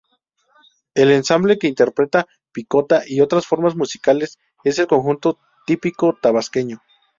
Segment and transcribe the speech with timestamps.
[0.95, 6.81] El ensamble que interpreta picota y otras formas musicales es el conjunto típico tabasqueño.